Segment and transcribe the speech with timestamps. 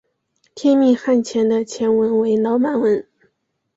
[0.55, 3.07] 天命汗钱的钱文为老满文。